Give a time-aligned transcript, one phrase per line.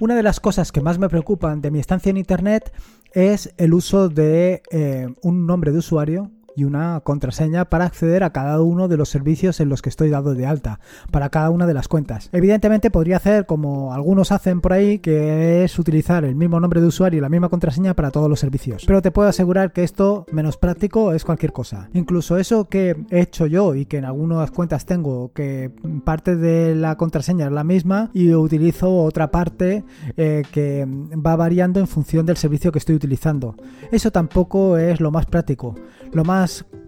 [0.00, 2.72] Una de las cosas que más me preocupan de mi estancia en Internet
[3.12, 8.30] es el uso de eh, un nombre de usuario y una contraseña para acceder a
[8.30, 10.80] cada uno de los servicios en los que estoy dado de alta,
[11.10, 12.28] para cada una de las cuentas.
[12.32, 16.86] Evidentemente podría hacer como algunos hacen por ahí, que es utilizar el mismo nombre de
[16.86, 18.84] usuario y la misma contraseña para todos los servicios.
[18.86, 21.88] Pero te puedo asegurar que esto, menos práctico, es cualquier cosa.
[21.94, 25.70] Incluso eso que he hecho yo y que en algunas cuentas tengo, que
[26.04, 29.84] parte de la contraseña es la misma y utilizo otra parte
[30.16, 33.56] eh, que va variando en función del servicio que estoy utilizando.
[33.90, 35.74] Eso tampoco es lo más práctico.
[36.12, 36.41] Lo más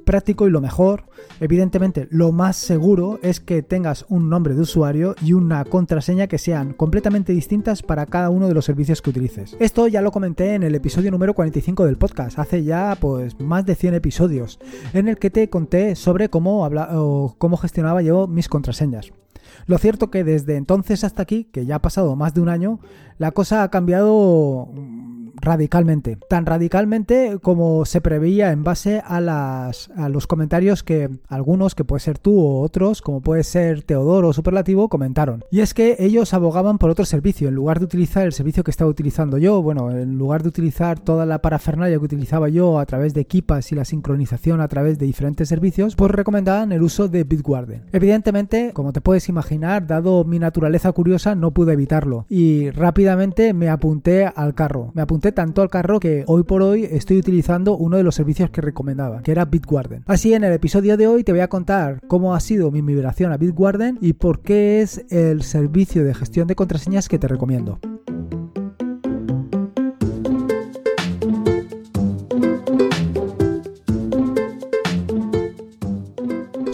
[0.04, 1.04] práctico y lo mejor,
[1.40, 6.38] evidentemente lo más seguro es que tengas un nombre de usuario y una contraseña que
[6.38, 9.56] sean completamente distintas para cada uno de los servicios que utilices.
[9.60, 13.64] Esto ya lo comenté en el episodio número 45 del podcast, hace ya pues más
[13.66, 14.58] de 100 episodios,
[14.92, 19.12] en el que te conté sobre cómo, o cómo gestionaba yo mis contraseñas.
[19.66, 22.80] Lo cierto que desde entonces hasta aquí, que ya ha pasado más de un año,
[23.18, 24.68] la cosa ha cambiado
[25.44, 26.18] radicalmente.
[26.28, 31.84] Tan radicalmente como se preveía en base a, las, a los comentarios que algunos, que
[31.84, 35.44] puede ser tú o otros, como puede ser Teodoro o Superlativo, comentaron.
[35.50, 37.48] Y es que ellos abogaban por otro servicio.
[37.48, 40.98] En lugar de utilizar el servicio que estaba utilizando yo, bueno, en lugar de utilizar
[40.98, 44.98] toda la parafernalia que utilizaba yo a través de equipas y la sincronización a través
[44.98, 47.82] de diferentes servicios, pues recomendaban el uso de Bitwarden.
[47.92, 52.26] Evidentemente, como te puedes imaginar, dado mi naturaleza curiosa, no pude evitarlo.
[52.28, 54.92] Y rápidamente me apunté al carro.
[54.94, 58.50] Me apunté tanto al carro que hoy por hoy estoy utilizando uno de los servicios
[58.50, 60.04] que recomendaba, que era Bitwarden.
[60.06, 63.32] Así en el episodio de hoy te voy a contar cómo ha sido mi migración
[63.32, 67.78] a Bitwarden y por qué es el servicio de gestión de contraseñas que te recomiendo.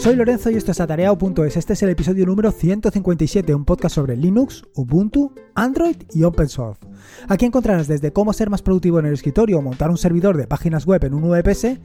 [0.01, 1.59] Soy Lorenzo y esto es Atareado.es.
[1.59, 6.81] Este es el episodio número 157, un podcast sobre Linux, Ubuntu, Android y Open Source.
[7.29, 10.47] Aquí encontrarás desde cómo ser más productivo en el escritorio o montar un servidor de
[10.47, 11.81] páginas web en un VPS,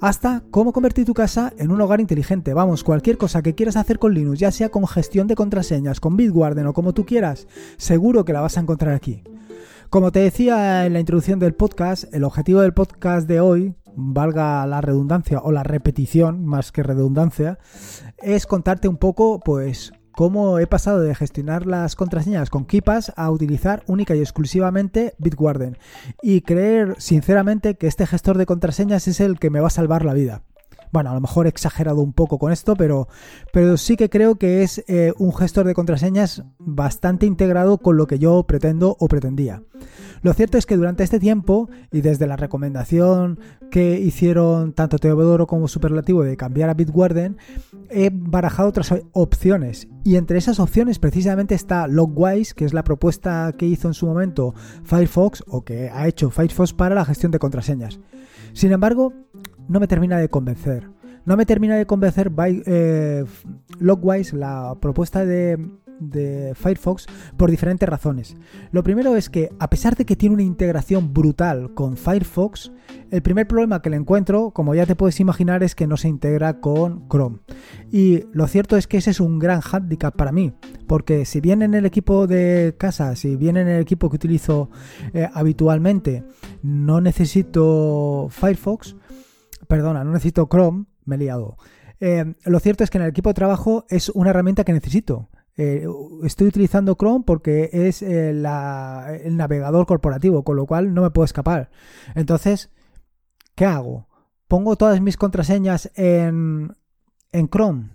[0.00, 2.54] hasta cómo convertir tu casa en un hogar inteligente.
[2.54, 6.16] Vamos, cualquier cosa que quieras hacer con Linux, ya sea con gestión de contraseñas, con
[6.16, 9.22] Bitwarden o como tú quieras, seguro que la vas a encontrar aquí.
[9.90, 14.64] Como te decía en la introducción del podcast, el objetivo del podcast de hoy valga
[14.66, 17.58] la redundancia o la repetición más que redundancia,
[18.18, 23.30] es contarte un poco, pues, cómo he pasado de gestionar las contraseñas con Keepass a
[23.30, 25.78] utilizar única y exclusivamente Bitwarden
[26.22, 30.04] y creer sinceramente que este gestor de contraseñas es el que me va a salvar
[30.04, 30.42] la vida.
[30.90, 33.08] Bueno, a lo mejor he exagerado un poco con esto, pero,
[33.52, 38.06] pero sí que creo que es eh, un gestor de contraseñas bastante integrado con lo
[38.06, 39.62] que yo pretendo o pretendía.
[40.22, 43.38] Lo cierto es que durante este tiempo, y desde la recomendación
[43.70, 47.36] que hicieron tanto Teodoro como Superlativo de cambiar a Bitwarden,
[47.90, 49.88] he barajado otras opciones.
[50.04, 54.06] Y entre esas opciones precisamente está Logwise, que es la propuesta que hizo en su
[54.06, 58.00] momento Firefox o que ha hecho Firefox para la gestión de contraseñas.
[58.52, 59.12] Sin embargo,
[59.68, 60.90] no me termina de convencer.
[61.24, 62.32] No me termina de convencer
[62.66, 63.24] eh,
[63.78, 65.58] Logwise, la propuesta de,
[66.00, 68.36] de Firefox por diferentes razones.
[68.70, 72.72] Lo primero es que a pesar de que tiene una integración brutal con Firefox,
[73.10, 76.08] el primer problema que le encuentro, como ya te puedes imaginar, es que no se
[76.08, 77.38] integra con Chrome.
[77.90, 80.52] Y lo cierto es que ese es un gran handicap para mí,
[80.86, 84.70] porque si bien en el equipo de casa, si bien en el equipo que utilizo
[85.14, 86.24] eh, habitualmente,
[86.62, 88.96] no necesito Firefox,
[89.66, 91.56] perdona, no necesito Chrome, me he liado.
[92.00, 95.28] Eh, lo cierto es que en el equipo de trabajo es una herramienta que necesito.
[95.58, 95.86] Eh,
[96.22, 101.24] estoy utilizando Chrome porque es eh, el navegador corporativo, con lo cual no me puedo
[101.24, 101.70] escapar.
[102.14, 102.70] Entonces,
[103.56, 104.06] ¿qué hago?
[104.46, 106.74] Pongo todas mis contraseñas en,
[107.32, 107.90] en Chrome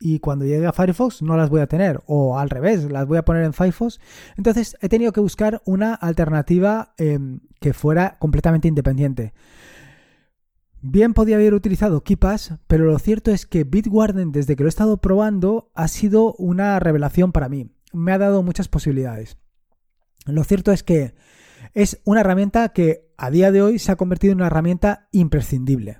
[0.00, 3.18] y cuando llegue a Firefox no las voy a tener o al revés, las voy
[3.18, 4.00] a poner en Firefox.
[4.36, 9.34] Entonces he tenido que buscar una alternativa em, que fuera completamente independiente.
[10.80, 14.70] Bien podía haber utilizado KeePass, pero lo cierto es que Bitwarden desde que lo he
[14.70, 17.72] estado probando ha sido una revelación para mí.
[17.92, 19.38] Me ha dado muchas posibilidades.
[20.26, 21.14] Lo cierto es que
[21.74, 25.98] es una herramienta que a día de hoy se ha convertido en una herramienta imprescindible.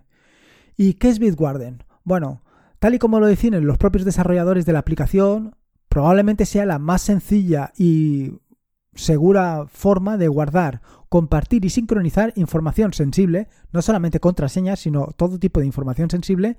[0.77, 1.83] ¿Y qué es Bitwarden?
[2.05, 2.43] Bueno,
[2.79, 5.57] tal y como lo definen los propios desarrolladores de la aplicación,
[5.89, 8.39] probablemente sea la más sencilla y
[8.95, 15.61] segura forma de guardar, compartir y sincronizar información sensible, no solamente contraseñas, sino todo tipo
[15.61, 16.57] de información sensible,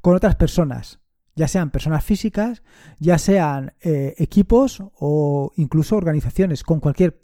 [0.00, 1.00] con otras personas,
[1.36, 2.62] ya sean personas físicas,
[2.98, 7.20] ya sean eh, equipos o incluso organizaciones, con cualquier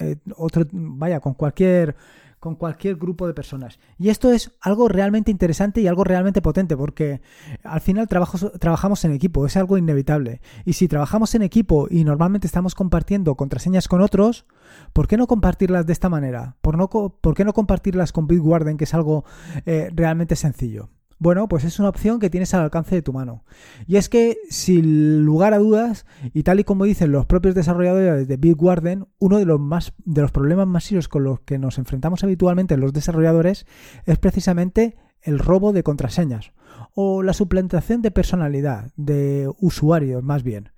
[0.00, 1.96] eh, otro, vaya, con cualquier
[2.44, 3.78] con cualquier grupo de personas.
[3.96, 7.22] Y esto es algo realmente interesante y algo realmente potente, porque
[7.62, 10.42] al final trabajamos en equipo, es algo inevitable.
[10.66, 14.44] Y si trabajamos en equipo y normalmente estamos compartiendo contraseñas con otros,
[14.92, 16.58] ¿por qué no compartirlas de esta manera?
[16.60, 19.24] ¿Por, no, ¿por qué no compartirlas con Bitwarden, que es algo
[19.64, 20.90] eh, realmente sencillo?
[21.18, 23.44] Bueno, pues es una opción que tienes al alcance de tu mano.
[23.86, 28.28] Y es que, sin lugar a dudas, y tal y como dicen los propios desarrolladores
[28.28, 31.78] de Bitwarden, uno de los, más, de los problemas más serios con los que nos
[31.78, 33.66] enfrentamos habitualmente los desarrolladores
[34.06, 36.52] es precisamente el robo de contraseñas
[36.94, 40.70] o la suplantación de personalidad, de usuarios más bien.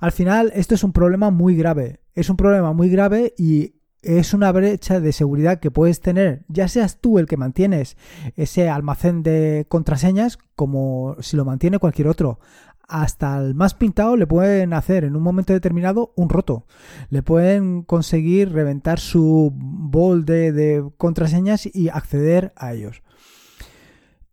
[0.00, 2.00] Al final, esto es un problema muy grave.
[2.14, 6.68] Es un problema muy grave y es una brecha de seguridad que puedes tener, ya
[6.68, 7.96] seas tú el que mantienes
[8.36, 12.38] ese almacén de contraseñas, como si lo mantiene cualquier otro.
[12.86, 16.66] Hasta el más pintado le pueden hacer en un momento determinado un roto.
[17.08, 23.02] Le pueden conseguir reventar su bol de, de contraseñas y acceder a ellos.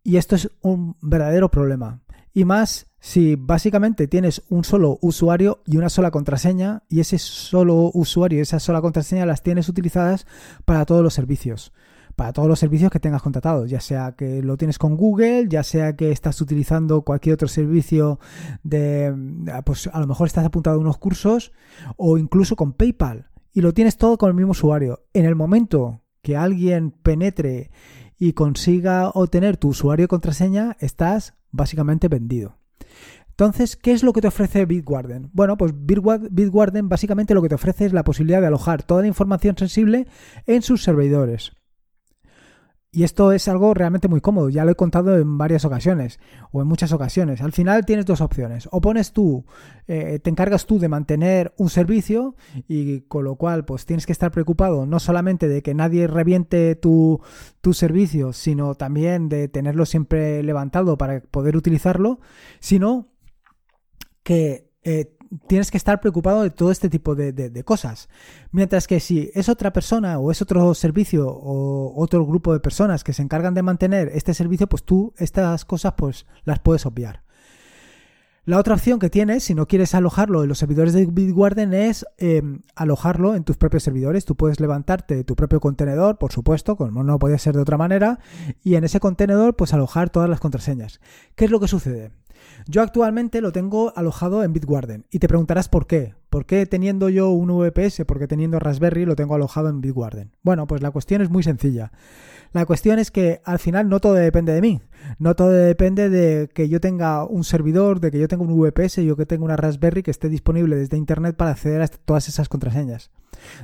[0.04, 2.00] Y esto es un verdadero problema.
[2.34, 7.90] Y más si básicamente tienes un solo usuario y una sola contraseña y ese solo
[7.92, 10.26] usuario y esa sola contraseña las tienes utilizadas
[10.64, 11.72] para todos los servicios,
[12.14, 15.64] para todos los servicios que tengas contratados, ya sea que lo tienes con Google, ya
[15.64, 18.20] sea que estás utilizando cualquier otro servicio
[18.62, 19.12] de,
[19.64, 21.52] pues a lo mejor estás apuntado a unos cursos
[21.96, 25.04] o incluso con PayPal y lo tienes todo con el mismo usuario.
[25.12, 27.72] En el momento que alguien penetre
[28.16, 32.58] y consiga obtener tu usuario y contraseña, estás básicamente vendido.
[33.28, 35.30] Entonces, ¿qué es lo que te ofrece Bitwarden?
[35.32, 39.08] Bueno, pues Bitwarden básicamente lo que te ofrece es la posibilidad de alojar toda la
[39.08, 40.06] información sensible
[40.46, 41.52] en sus servidores.
[42.94, 46.60] Y esto es algo realmente muy cómodo, ya lo he contado en varias ocasiones o
[46.60, 47.40] en muchas ocasiones.
[47.40, 48.68] Al final tienes dos opciones.
[48.70, 49.46] O pones tú,
[49.88, 52.36] eh, te encargas tú de mantener un servicio
[52.68, 56.74] y con lo cual pues tienes que estar preocupado no solamente de que nadie reviente
[56.74, 57.22] tu,
[57.62, 62.20] tu servicio, sino también de tenerlo siempre levantado para poder utilizarlo,
[62.60, 63.08] sino
[64.22, 68.08] que eh, tienes que estar preocupado de todo este tipo de, cosas.
[68.50, 73.04] Mientras que si es otra persona o es otro servicio o otro grupo de personas
[73.04, 77.22] que se encargan de mantener este servicio, pues tú estas cosas pues las puedes obviar.
[78.44, 82.04] La otra opción que tienes, si no quieres alojarlo en los servidores de Bitwarden, es
[82.18, 84.24] em, alojarlo en tus propios servidores.
[84.24, 88.18] Tú puedes levantarte tu propio contenedor, por supuesto, como no puede ser de otra manera,
[88.64, 91.00] y en ese contenedor, pues alojar todas las contraseñas.
[91.36, 92.10] ¿Qué es lo que sucede?
[92.66, 96.14] Yo actualmente lo tengo alojado en Bitwarden y te preguntarás por qué.
[96.30, 100.32] ¿Por qué teniendo yo un VPS, porque teniendo Raspberry lo tengo alojado en Bitwarden?
[100.42, 101.92] Bueno, pues la cuestión es muy sencilla.
[102.52, 104.80] La cuestión es que al final no todo depende de mí.
[105.18, 108.96] No todo depende de que yo tenga un servidor, de que yo tenga un VPS,
[109.04, 112.48] yo que tenga una Raspberry que esté disponible desde Internet para acceder a todas esas
[112.48, 113.10] contraseñas.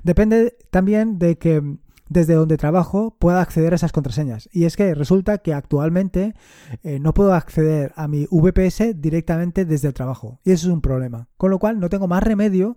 [0.02, 1.62] Depende también de que
[2.08, 4.48] desde donde trabajo pueda acceder a esas contraseñas.
[4.52, 6.34] Y es que resulta que actualmente
[6.82, 10.40] eh, no puedo acceder a mi VPS directamente desde el trabajo.
[10.44, 11.28] Y eso es un problema.
[11.36, 12.76] Con lo cual no tengo más remedio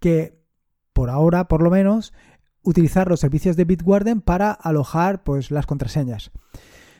[0.00, 0.40] que,
[0.92, 2.12] por ahora por lo menos,
[2.62, 6.30] utilizar los servicios de Bitwarden para alojar pues, las contraseñas.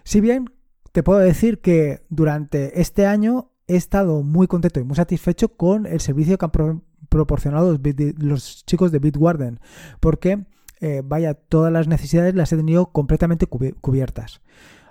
[0.04, 0.52] Si bien
[0.92, 5.86] te puedo decir que durante este año he estado muy contento y muy satisfecho con
[5.86, 7.78] el servicio que han proporcionado
[8.18, 9.60] los chicos de Bitwarden,
[10.00, 10.44] porque
[10.82, 14.42] eh, vaya, todas las necesidades las he tenido completamente cubiertas.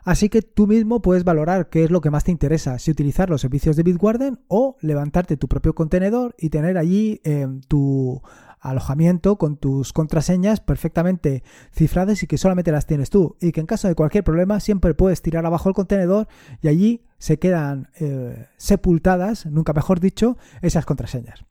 [0.05, 3.29] Así que tú mismo puedes valorar qué es lo que más te interesa, si utilizar
[3.29, 8.21] los servicios de Bitwarden o levantarte tu propio contenedor y tener allí eh, tu
[8.62, 11.43] alojamiento con tus contraseñas perfectamente
[11.74, 14.93] cifradas y que solamente las tienes tú y que en caso de cualquier problema siempre
[14.93, 16.27] puedes tirar abajo el contenedor
[16.62, 21.43] y allí se quedan eh, sepultadas, nunca mejor dicho, esas contraseñas.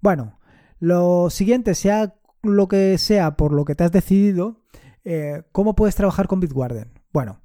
[0.00, 0.38] Bueno,
[0.78, 4.62] lo siguiente, sea lo que sea por lo que te has decidido,
[5.04, 6.92] eh, ¿cómo puedes trabajar con Bitwarden?
[7.12, 7.40] Bueno,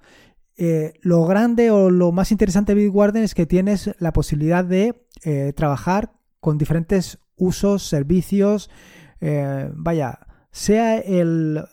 [0.58, 5.06] eh, lo grande o lo más interesante de Bitwarden es que tienes la posibilidad de
[5.24, 8.70] eh, trabajar con diferentes usos, servicios,
[9.76, 10.20] vaya,
[10.52, 11.64] sea el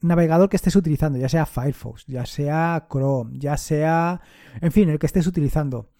[0.00, 4.20] navegador que estés utilizando, ya sea Firefox, ya sea Chrome, ya sea,
[4.60, 5.90] en fin, el que estés utilizando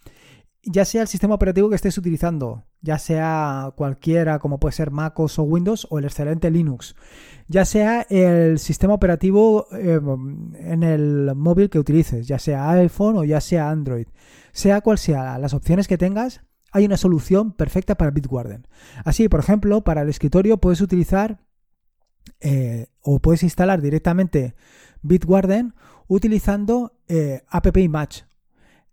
[0.67, 5.40] ya sea el sistema operativo que estés utilizando, ya sea cualquiera como puede ser MacOS
[5.40, 6.95] o Windows o el excelente Linux,
[7.49, 10.00] ya sea el sistema operativo eh,
[10.61, 14.07] en el móvil que utilices, ya sea iPhone o ya sea Android,
[14.52, 18.69] sea cual sea las opciones que tengas, hay una solución perfecta para Bitwarden.
[19.05, 21.40] Así, por ejemplo, para el escritorio puedes utilizar
[22.40, 24.55] eh, o puedes instalar directamente
[25.02, 25.75] Bitwarden
[26.07, 28.26] utilizando eh, AppImage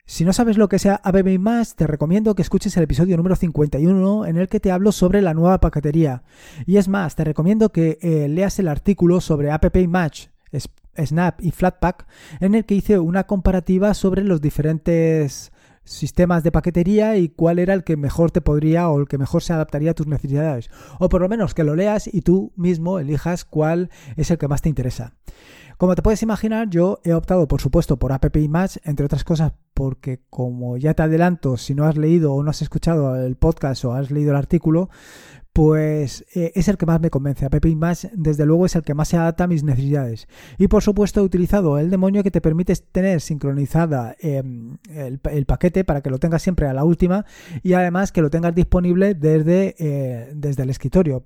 [0.05, 3.38] si no sabes lo que sea ABB más, te recomiendo que escuches el episodio número
[3.38, 6.24] 51 en el que te hablo sobre la nueva paquetería.
[6.65, 9.65] Y es más, te recomiendo que eh, leas el artículo sobre App
[10.98, 12.05] Snap y Flatpak,
[12.41, 15.52] en el que hice una comparativa sobre los diferentes
[15.83, 19.43] sistemas de paquetería y cuál era el que mejor te podría o el que mejor
[19.43, 20.69] se adaptaría a tus necesidades.
[20.99, 24.47] O por lo menos que lo leas y tú mismo elijas cuál es el que
[24.47, 25.13] más te interesa.
[25.77, 29.53] Como te puedes imaginar, yo he optado, por supuesto, por App Image, entre otras cosas,
[29.73, 33.83] porque como ya te adelanto, si no has leído o no has escuchado el podcast
[33.85, 34.89] o has leído el artículo,
[35.53, 37.45] pues eh, es el que más me convence.
[37.45, 40.27] App Image, desde luego, es el que más se adapta a mis necesidades.
[40.57, 45.83] Y por supuesto, he utilizado el demonio que te permite tener sincronizada em, el, paquete
[45.83, 47.25] para que lo tengas siempre a la última
[47.62, 51.24] y además que lo tengas disponible desde, eh, desde el escritorio.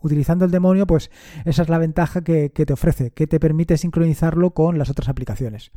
[0.00, 1.10] utilizando el demonio, pues
[1.44, 5.72] esa es la ventaja que, te ofrece, que te permite sincronizarlo con las otras aplicaciones.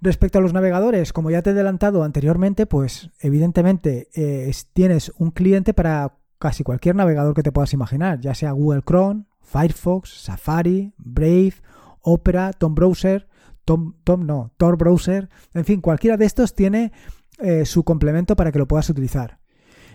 [0.00, 5.32] Respecto a los navegadores, como ya te he adelantado anteriormente, pues evidentemente eh, tienes un
[5.32, 10.94] cliente para casi cualquier navegador que te puedas imaginar, ya sea Google Chrome, Firefox, Safari,
[10.98, 11.54] Brave,
[12.00, 13.28] Opera, Tom Browser,
[13.64, 16.92] Tom, Tom no, Tor Browser, en fin, cualquiera de estos tiene
[17.38, 19.40] eh, su complemento para que lo puedas utilizar.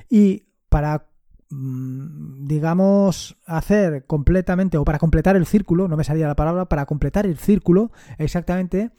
[0.10, 1.08] Y para,
[1.50, 6.86] mm, digamos, hacer completamente, o para completar el círculo, no me salía la palabra, para
[6.86, 8.92] completar el círculo, exactamente,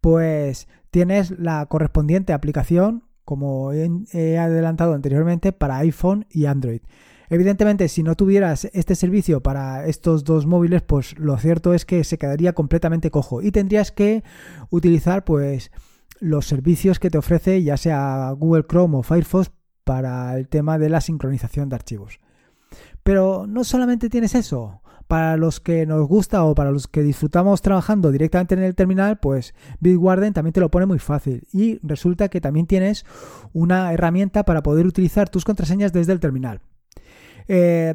[0.00, 6.80] pues tienes la correspondiente aplicación como he adelantado anteriormente, para iPhone y Android.
[7.28, 12.04] Evidentemente, si no tuvieras este servicio para estos dos móviles, pues lo cierto es que
[12.04, 14.22] se quedaría completamente cojo y tendrías que
[14.70, 15.72] utilizar pues
[16.20, 19.50] los servicios que te ofrece ya sea Google Chrome o Firefox
[19.84, 22.20] para el tema de la sincronización de archivos.
[23.02, 27.62] Pero no solamente tienes eso, para los que nos gusta o para los que disfrutamos
[27.62, 31.46] trabajando directamente en el terminal, pues Bitwarden también te lo pone muy fácil.
[31.52, 33.04] Y resulta que también tienes
[33.52, 36.60] una herramienta para poder utilizar tus contraseñas desde el terminal.
[37.48, 37.94] Eh,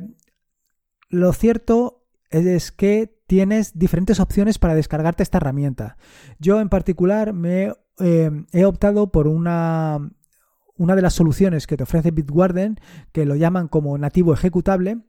[1.10, 5.98] lo cierto es que tienes diferentes opciones para descargarte esta herramienta.
[6.40, 10.12] Yo en particular me eh, he optado por una
[10.78, 12.80] una de las soluciones que te ofrece Bitwarden,
[13.12, 15.00] que lo llaman como nativo ejecutable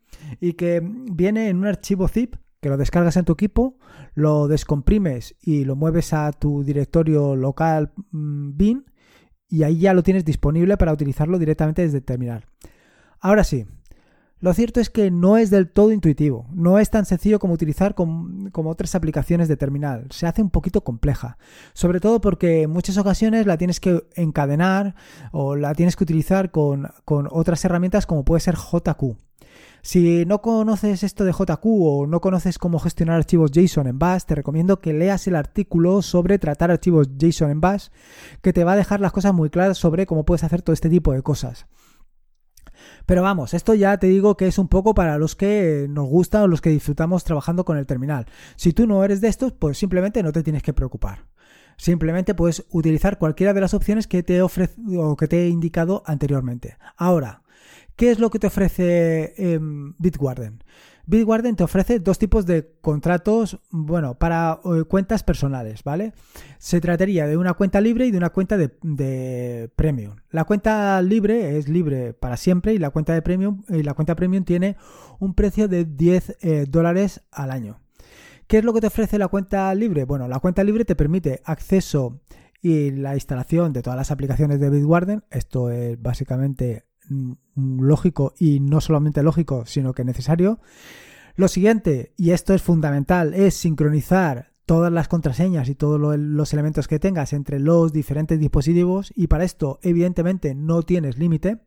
[0.41, 3.77] y que viene en un archivo zip que lo descargas en tu equipo,
[4.15, 8.85] lo descomprimes y lo mueves a tu directorio local mm, bin
[9.49, 12.47] y ahí ya lo tienes disponible para utilizarlo directamente desde el terminal.
[13.21, 13.67] Ahora sí,
[14.43, 17.95] lo cierto es que no es del todo intuitivo, no es tan sencillo como utilizar
[17.95, 21.39] como otras aplicaciones de terminal, se hace un poquito compleja,
[21.75, 24.97] sobre todo porque en muchas ocasiones la tienes que encadenar
[25.31, 26.91] o la tienes que utilizar con,
[27.31, 29.17] otras herramientas como puede ser JQ.
[29.81, 34.25] Si no conoces esto de JQ o no conoces cómo gestionar archivos JSON en Bash,
[34.25, 37.91] te recomiendo que leas el artículo sobre tratar archivos JSON en Bash,
[38.41, 40.91] que te va a dejar las cosas muy claras sobre cómo puedes hacer todo este
[40.91, 41.67] tipo de cosas.
[43.07, 46.43] Pero vamos, esto ya te digo que es un poco para los que nos gusta
[46.43, 48.27] o los que disfrutamos trabajando con el terminal.
[48.57, 51.27] Si tú no eres de estos, pues simplemente no te tienes que preocupar.
[51.77, 56.03] Simplemente puedes utilizar cualquiera de las opciones que te he o que te he indicado
[56.07, 56.77] anteriormente.
[56.97, 57.42] Ahora,
[57.97, 60.63] ¿qué es lo que te ofrece em, Bitwarden?
[61.05, 66.13] Bitwarden te ofrece dos tipos de contratos, bueno, para eh, cuentas personales, ¿vale?
[66.59, 70.17] Se trataría de una cuenta libre y de una cuenta de, premium.
[70.31, 74.15] La cuenta libre es libre para siempre y la cuenta de premium y la cuenta
[74.15, 74.77] premium tiene
[75.19, 77.81] un precio de 10 eh, dólares al año.
[78.47, 80.05] ¿Qué es lo que te ofrece la cuenta libre?
[80.05, 82.21] Bueno, la cuenta libre te permite acceso
[82.61, 85.25] y la instalación de todas las aplicaciones de Bitwarden.
[85.31, 86.85] Esto es básicamente
[87.55, 90.61] lógico y no solamente lógico, sino que necesario.
[91.35, 96.89] Lo siguiente, y esto es fundamental, es sincronizar todas las contraseñas y todos los elementos
[96.89, 101.59] que tengas entre los diferentes dispositivos y para esto evidentemente no tienes límite.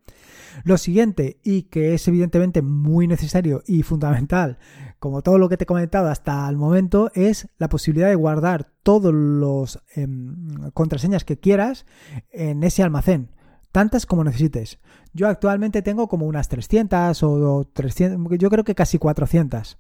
[0.64, 4.58] Lo siguiente, y que es evidentemente muy necesario y fundamental,
[5.00, 8.72] como todo lo que te he comentado hasta el momento, es la posibilidad de guardar
[8.82, 11.86] todos los em, contraseñas que quieras
[12.32, 13.35] en ese almacén
[13.76, 14.80] tantas como necesites.
[15.12, 19.78] Yo actualmente tengo como unas 300 o 300, yo creo que casi 400.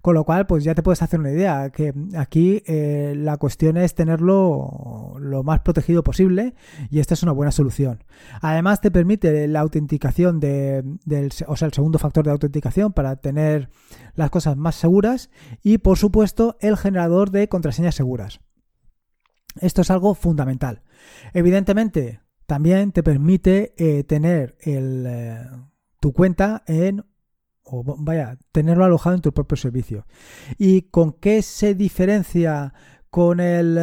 [0.00, 3.76] Con lo cual, pues ya te puedes hacer una idea, que aquí eh, la cuestión
[3.76, 6.54] es tenerlo lo más protegido posible
[6.88, 8.04] y esta es una buena solución.
[8.40, 13.16] Además, te permite la autenticación de, del, o sea, el segundo factor de autenticación para
[13.16, 13.68] tener
[14.14, 15.28] las cosas más seguras
[15.62, 18.40] y, por supuesto, el generador de contraseñas seguras.
[19.60, 20.84] Esto es algo fundamental.
[21.34, 25.44] Evidentemente, también te permite eh, tener eh,
[26.00, 27.04] tu cuenta en,
[27.64, 30.06] o vaya, tenerlo alojado en tu propio servicio.
[30.56, 32.72] ¿Y con qué se diferencia
[33.16, 33.74] con el,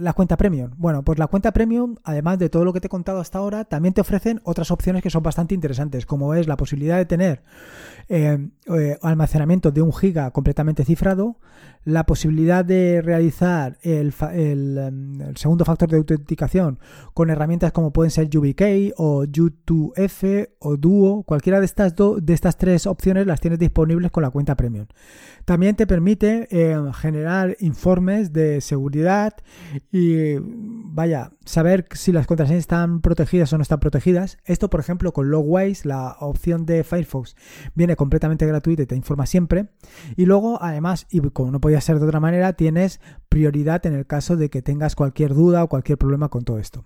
[0.00, 0.72] la cuenta premium?
[0.76, 3.66] Bueno, pues la cuenta premium, además de todo lo que te he contado hasta ahora,
[3.66, 7.44] también te ofrecen otras opciones que son bastante interesantes, como es la posibilidad de tener
[8.08, 11.36] eh, eh, almacenamiento de un giga completamente cifrado,
[11.84, 16.80] la posibilidad de realizar el, em, segundo factor de autenticación
[17.14, 22.56] con herramientas como pueden ser YubiKey o U2F o Duo, cualquiera de estas, de estas
[22.58, 24.86] tres opciones las tienes disponibles con la cuenta premium.
[25.44, 29.34] También te permite em, generar informes de seguridad
[29.92, 34.38] y vaya, saber si las contraseñas están protegidas o no están protegidas.
[34.44, 37.36] Esto, por ejemplo, con Logwise, la opción de Firefox
[37.74, 39.68] viene completamente gratuita y te informa siempre.
[40.16, 44.06] Y luego, además, y como no podía ser de otra manera, tienes prioridad en el
[44.06, 46.84] caso de que tengas cualquier duda o cualquier problema con todo esto.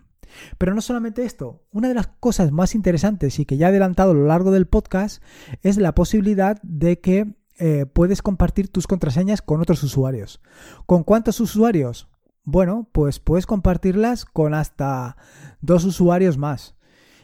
[0.59, 4.11] Pero no solamente esto, una de las cosas más interesantes y que ya he adelantado
[4.11, 5.23] a lo largo del podcast
[5.62, 10.40] es la posibilidad de que eh, puedes compartir tus contraseñas con otros usuarios.
[10.87, 12.08] ¿Con cuántos usuarios?
[12.42, 15.16] Bueno, pues puedes compartirlas con hasta
[15.61, 16.75] dos usuarios más.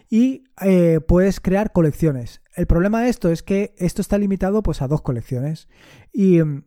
[0.09, 2.43] Y eh, puedes crear colecciones.
[2.55, 5.69] El problema de esto es que esto está limitado pues a dos colecciones.
[6.13, 6.65] Y mm,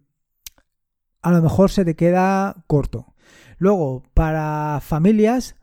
[1.22, 3.14] a lo mejor se te queda corto.
[3.58, 5.56] Luego, para familias,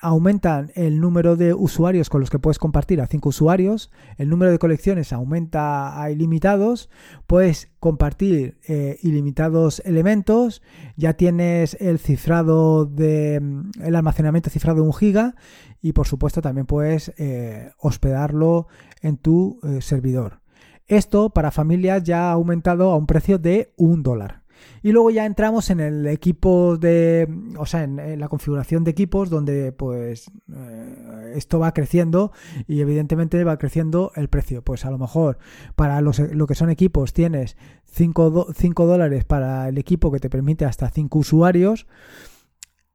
[0.00, 4.50] aumentan el número de usuarios con los que puedes compartir a 5 usuarios, el número
[4.50, 6.90] de colecciones aumenta a ilimitados,
[7.26, 10.62] puedes compartir eh, ilimitados elementos,
[10.96, 15.36] ya tienes el cifrado de el almacenamiento cifrado de un giga
[15.80, 18.66] y por supuesto también puedes eh, hospedarlo
[19.00, 20.40] en tu eh, servidor.
[20.86, 24.42] Esto para familias ya ha aumentado a un precio de un dólar.
[24.82, 29.30] Y luego ya entramos en el equipo de, o sea, en, la configuración de equipos
[29.30, 32.32] donde pues eh, esto va creciendo
[32.66, 34.62] y evidentemente va creciendo el precio.
[34.62, 35.38] Pues a lo mejor
[35.74, 38.30] para los, lo que son equipos tienes 5
[38.76, 41.86] dólares para el equipo que te permite hasta 5 usuarios.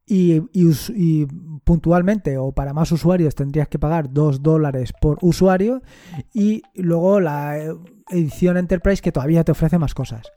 [0.05, 0.41] Y,
[1.63, 5.81] puntualmente o para más usuarios tendrías que pagar 2 dólares por usuario
[6.33, 7.57] y luego la
[8.09, 10.33] edición Enterprise que todavía te ofrece más cosas.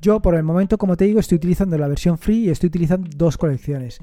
[0.00, 3.10] Yo por el momento, como te digo, estoy utilizando la versión free y estoy utilizando
[3.16, 3.98] dos colecciones.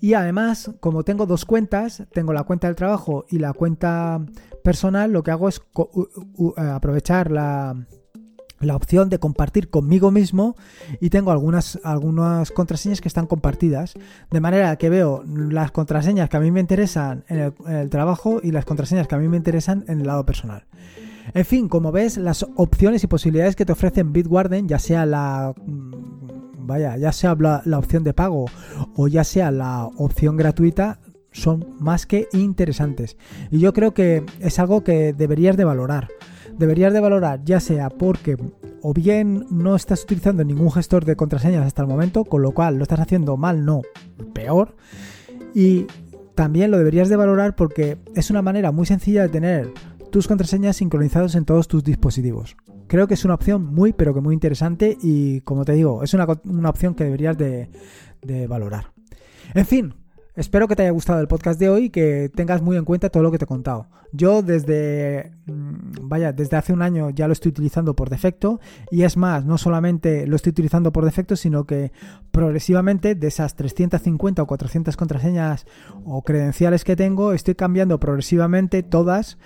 [0.00, 4.24] Y además, como tengo dos cuentas, tengo la cuenta del trabajo y la cuenta
[4.62, 5.60] personal, lo que hago es
[6.56, 7.86] aprovechar la,
[8.62, 10.56] la opción de compartir conmigo mismo
[11.00, 13.94] y tengo algunas, algunas contraseñas que están compartidas,
[14.30, 18.52] de manera que veo las contraseñas que a mí me interesan en el, trabajo y
[18.52, 20.64] las contraseñas que a mí me interesan en el lado personal.
[21.34, 25.54] En fin, como ves, las opciones y posibilidades que te ofrecen Bitwarden, ya sea la
[25.64, 28.46] mm, vaya, ya sea la, la opción de pago
[28.96, 30.98] o ya sea la opción gratuita,
[31.32, 33.16] son más que interesantes.
[33.50, 36.08] Y yo creo que es algo que deberías de valorar.
[36.58, 38.36] Deberías de valorar ya sea porque
[38.82, 42.76] o bien no estás utilizando ningún gestor de contraseñas hasta el momento, con lo cual
[42.76, 43.82] lo estás haciendo mal, no,
[44.34, 44.74] peor.
[45.54, 45.86] Y
[46.34, 49.72] también lo deberías de valorar porque es una manera muy sencilla de tener
[50.10, 52.56] tus contraseñas sincronizadas en todos tus dispositivos.
[52.88, 56.12] Creo que es una opción muy, pero que muy interesante y, como te digo, es
[56.12, 57.70] una, opción que deberías de,
[58.20, 58.92] de valorar.
[59.54, 59.94] En fin,
[60.34, 63.10] Espero que te haya gustado el podcast de hoy y que tengas muy en cuenta
[63.10, 63.88] todo lo que te he contado.
[64.12, 68.58] Yo desde, mm, vaya, desde hace un año ya lo estoy utilizando por defecto
[68.90, 71.92] y es más, no solamente lo estoy utilizando por defecto, sino que
[72.30, 75.66] progresivamente de esas 350 o 400 contraseñas
[76.06, 79.36] o credenciales que tengo, estoy cambiando progresivamente todas,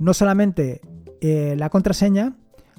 [0.00, 0.80] no solamente
[1.20, 2.34] eh, la contraseña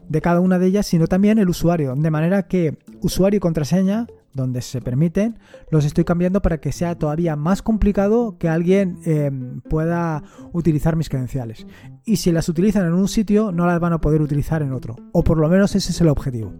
[0.09, 4.07] de cada una de ellas, sino también el usuario, de manera que usuario y contraseña
[4.33, 9.61] donde se permiten, los estoy cambiando para que sea todavía más complicado que alguien em,
[9.61, 11.65] pueda utilizar mis credenciales.
[12.05, 14.95] Y si las utilizan en un sitio, no las van a poder utilizar en otro.
[15.11, 16.53] O por lo menos ese es el objetivo.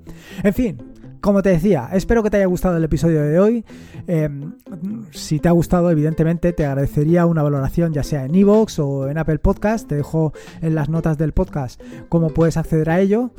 [0.44, 0.78] En fin,
[1.24, 3.64] como te decía, espero que te haya gustado el episodio de hoy.
[4.08, 4.56] Em,
[5.12, 9.18] si te ha gustado, evidentemente, te agradecería una valoración ya sea en iVoox o en
[9.18, 9.88] Apple Podcast.
[9.88, 13.32] Te dejo en las notas del podcast cómo puedes acceder a ello.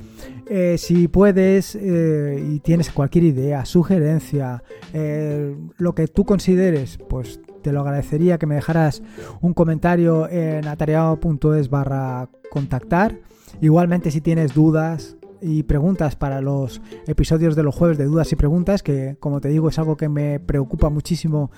[0.49, 7.39] Eh, si puedes eh, y tienes cualquier idea, sugerencia, eh, lo que tú consideres, pues
[7.61, 9.03] te lo agradecería que me dejaras
[9.43, 13.19] un comentario en atareado.es barra contactar.
[13.61, 18.37] Igualmente si tienes dudas, y preguntas para los episodios de los jueves de dudas y
[18.37, 21.51] preguntas, que como te digo es algo que me preocupa muchísimo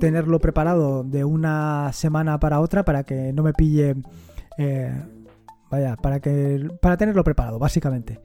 [0.00, 3.96] tenerlo preparado de una semana para otra para que no me pille,
[4.56, 4.90] eh,
[5.70, 8.22] vaya, para que para tenerlo preparado básicamente.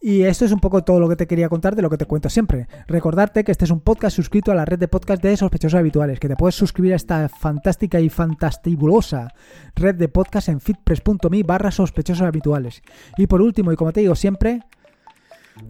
[0.00, 2.04] Y esto es un poco todo lo que te quería contar de lo que te
[2.04, 2.68] cuento siempre.
[2.86, 6.20] Recordarte que este es un podcast suscrito a la red de podcast de sospechosos habituales,
[6.20, 9.32] que te puedes suscribir a esta fantástica y fantastibulosa
[9.74, 12.82] red de podcast en fitpress.me barra sospechosos habituales.
[13.16, 14.60] Y por último, y como te digo siempre,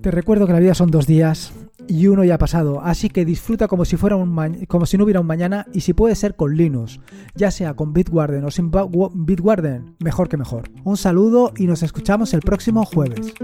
[0.00, 1.52] Te recuerdo que la vida son dos días
[1.88, 5.04] y uno ya ha pasado, así que disfruta como si, fuera un como si no
[5.04, 7.00] hubiera un mañana y si puede ser con Linux,
[7.34, 10.70] ya sea con Bitwarden o sin Bitwarden, mejor que mejor.
[10.84, 13.34] Un saludo y nos escuchamos el próximo jueves.